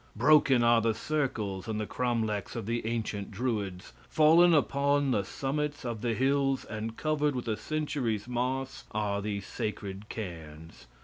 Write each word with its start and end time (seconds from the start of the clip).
Broken 0.15 0.63
are 0.63 0.81
the 0.81 0.95
circles 0.95 1.67
and 1.67 1.79
cromlechs 1.87 2.55
of 2.55 2.65
the 2.65 2.87
ancient 2.87 3.29
Druids; 3.29 3.93
fallen 4.09 4.51
upon 4.51 5.11
the 5.11 5.23
summits 5.23 5.85
of 5.85 6.01
the 6.01 6.15
hills, 6.15 6.65
and 6.65 6.97
covered 6.97 7.35
with 7.35 7.45
the 7.45 7.55
centuries' 7.55 8.27
moss, 8.27 8.85
are 8.93 9.21
the 9.21 9.41
sacred 9.41 10.09
cairns. 10.09 10.87